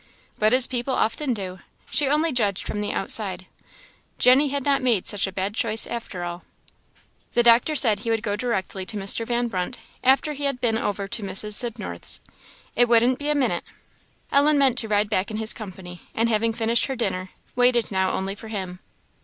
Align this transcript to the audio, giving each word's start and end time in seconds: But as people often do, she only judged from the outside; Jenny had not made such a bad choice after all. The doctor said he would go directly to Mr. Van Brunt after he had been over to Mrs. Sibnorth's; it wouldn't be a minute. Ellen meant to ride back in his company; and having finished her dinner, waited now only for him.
But 0.39 0.51
as 0.51 0.65
people 0.65 0.95
often 0.95 1.31
do, 1.31 1.59
she 1.91 2.07
only 2.07 2.31
judged 2.33 2.65
from 2.65 2.81
the 2.81 2.91
outside; 2.91 3.45
Jenny 4.17 4.47
had 4.47 4.63
not 4.63 4.81
made 4.81 5.05
such 5.05 5.27
a 5.27 5.31
bad 5.31 5.53
choice 5.53 5.85
after 5.85 6.23
all. 6.23 6.43
The 7.33 7.43
doctor 7.43 7.75
said 7.75 7.99
he 7.99 8.09
would 8.09 8.23
go 8.23 8.35
directly 8.35 8.83
to 8.83 8.97
Mr. 8.97 9.27
Van 9.27 9.47
Brunt 9.47 9.77
after 10.03 10.33
he 10.33 10.45
had 10.45 10.59
been 10.59 10.75
over 10.79 11.07
to 11.09 11.21
Mrs. 11.21 11.53
Sibnorth's; 11.53 12.19
it 12.75 12.89
wouldn't 12.89 13.19
be 13.19 13.29
a 13.29 13.35
minute. 13.35 13.63
Ellen 14.31 14.57
meant 14.57 14.79
to 14.79 14.87
ride 14.87 15.07
back 15.07 15.29
in 15.29 15.37
his 15.37 15.53
company; 15.53 16.01
and 16.15 16.29
having 16.29 16.51
finished 16.51 16.87
her 16.87 16.95
dinner, 16.95 17.29
waited 17.55 17.91
now 17.91 18.11
only 18.11 18.33
for 18.33 18.47
him. 18.47 18.79